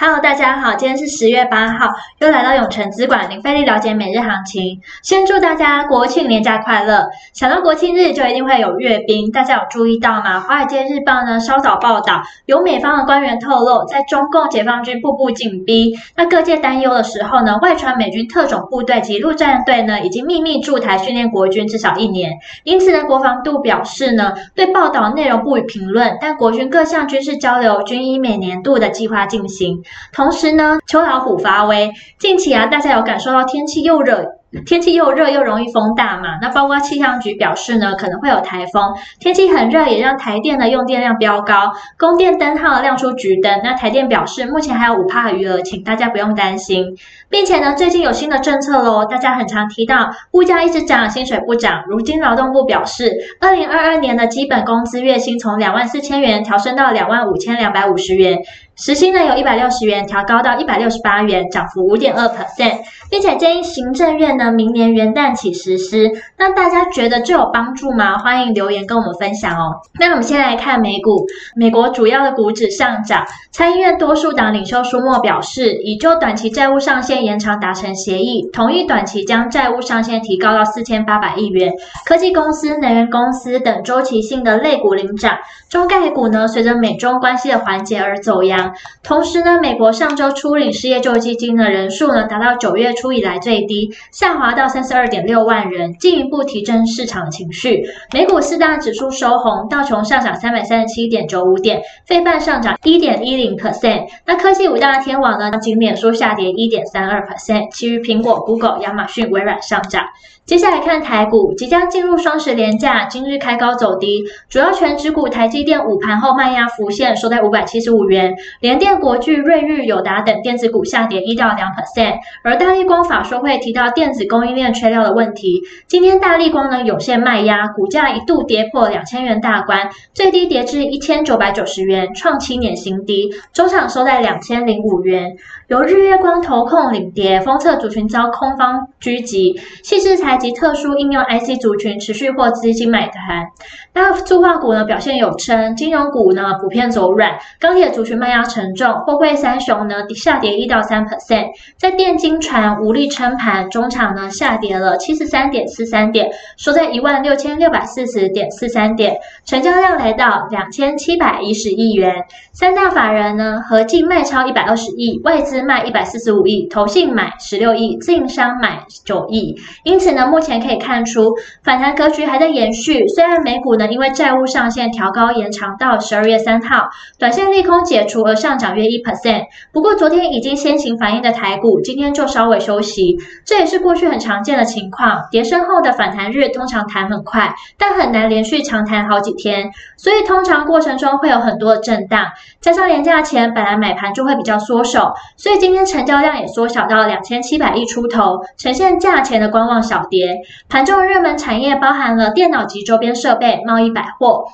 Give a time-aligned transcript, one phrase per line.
[0.00, 4.80] Hello，大家好，今天是十月八号，又来到永城资管零费力了解每日行情。
[5.02, 7.08] 先祝大家国庆连假快乐！
[7.32, 10.38] 想到国庆日就一定会有阅兵，大家有注意到吗？
[10.38, 22.30] 华尔街日报呢稍早报道，有美方的官员透露，在中共解放军步步紧逼，那各界担忧的时候呢，外传美军特种部队及陆战队呢已经秘密驻台训练国军至少一年。
[22.62, 29.82] 因此呢，国防部表示呢，对报道内容不予评论，但国军各项军事交流均依每年度的计划进行。
[30.12, 31.90] 同时呢，秋老虎发威。
[32.18, 34.34] 近期啊，大家有感受到天气又热。
[34.64, 38.94] 天气又热又容易风大嘛，那包括气象局表示呢，可能会有台风。
[39.20, 43.60] 天气很热，也让台电的用电量飙高，供电灯号亮出橘灯。
[43.62, 46.96] 那台电表示，目前还有五趴的余额，请大家不用担心，
[47.28, 51.84] 并且呢，最近有新的政策喽，大家很常提到物价一直涨，薪水不涨。
[51.86, 58.38] 如今劳动部表示，二零二二年的基本工资月薪从两万四千元调升到两万五千两百五十元，
[58.78, 62.78] 时薪呢有一百六十元调高到一百六十八元，涨幅五点二 percent，
[63.10, 64.28] 并且建议行政院。
[64.38, 68.18] 呢明年元旦起实施，那大家觉得这有帮助吗？
[68.18, 69.80] 欢迎留言跟我们分享哦。
[69.98, 81.72] 那我们先来看美股，美国主要的股指上涨，参议院多数党领袖舒默表示，已就短期债务上限延长达成协议，同意短期将债务上限提高到四千八百亿元。
[82.04, 85.36] 科技公司、能源公司等周期性的类股领涨，
[85.68, 88.67] 中概股呢随着美中关系的缓解而走扬。
[89.02, 93.92] 同时呢，美国上周初领失业救济金的人数呢达到九月初以来最低。
[94.10, 97.84] 下滑到三十二点六万人，进一步提振市场情绪。
[98.12, 104.06] 美股四大指数收红，道琼上涨三百三十七点九五点，费半上涨一点一零 percent。
[104.26, 110.04] 那科技五大天王呢，仅脸书下跌一点三二 percent，其余苹果、Google、亚马逊、微软上涨。
[110.44, 118.34] 接下来看台股，即将进入双十连假，今日开高走低，主要全指股台积电午盘后卖压浮现，收在五百七十五元。
[118.60, 125.62] 联电、国巨、瑞昱、友达等电子股下跌一到两 percent，而大力光法说会提到电子供应链缺料的问题。
[125.86, 135.36] 今天大力光呢有限卖压，股价一度跌破两千元大关，最低跌至一千九百九十元，创七年新低，中场收在两千零五元。
[135.68, 143.46] 由日月光投控领跌，封测族群遭空方狙击，矽智财及特殊应用 IC 族群持续获资金买盘。
[143.92, 165.58] 那塑化股呢表现有撑，金融股呢普遍走软，钢铁族群卖压沉重，货柜三雄呢下跌一到三 percent，在电金船无力撑盘，中场呢下跌了七十三点四三点，收在一万六千六百四十点四三点，成交量来到两千七百一十亿元，三大法人呢合计卖超一百二十亿，外资。
[165.68, 169.54] 卖一百四十五亿，投信买十六亿，自营商买九亿。
[169.84, 173.06] 因此呢，目前可以看出反弹格局还在延续。
[173.08, 176.88] 虽然美股呢因为债务上限调高延长到十二月三号，
[177.18, 179.44] 短线利空解除而上涨约一 percent。
[179.72, 185.26] 不过昨天已经先行反应的台股，今天就稍微休息，这也是过去很常见的情况。
[185.30, 192.28] 跌升后的反弹日通常弹很快，但很难连续长弹好几天，所以通常过程中会有很多的震荡。
[192.60, 195.12] 加上连假前本来买盘就会比较缩手。
[195.36, 200.40] 所以今天成交量也缩小到两千七百亿出头，呈现价钱的观望小跌。
[200.68, 204.46] 盘中热门产业包含了电脑及周边设备、贸易百货。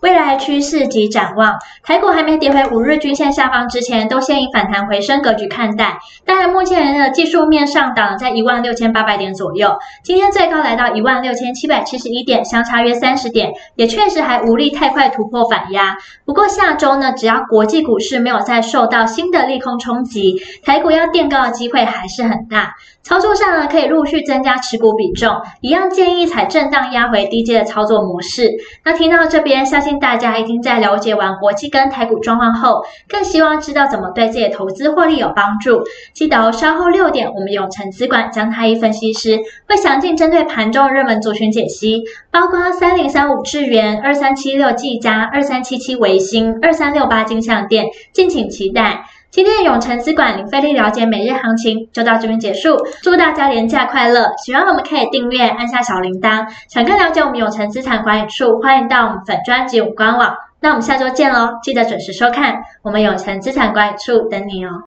[0.00, 5.98] 未来趋势及展望，台股还没跌回五日均线下方之前，都先以反弹回升格局看待。
[6.26, 15.96] 当然，目前的技术面上档在一万六千八百点左右，今天最高来到一万六千七百七十一点，相差约三十点，也确实还无力太快突破反压。
[16.26, 22.74] 不过下周呢，只要国际股市没有再受到新的利空冲击，台股要垫高的机会还是很大。
[23.02, 28.50] 操作上呢，可以陆续增加持股比重，一样建议采震荡压回低阶的操作模式。
[28.82, 35.84] 那听到这边，相信大家已经在了解完国际跟台股状况后，更希望知道怎么对自己的投资获利有帮助。
[36.12, 39.38] 记得哦，稍后六点，我们永成资管江太一分析师
[39.68, 49.06] 会详尽针对盘中热门族群解析，包括三零三五智源、二三七六技嘉、二三七七维新、二三六八金像电，敬请期待。
[49.34, 54.30] 今天的永诚资管零费力了解每日行情就到这边结束，祝大家连假快乐！
[54.38, 56.46] 喜欢我们可以订阅，按下小铃铛。
[56.68, 60.36] 想更了解我们永诚资产管理处，欢迎到我们粉专辑官网。
[60.60, 64.84] 那我们下周见喽，记得准时收看，我们永诚资产管理处等你哦。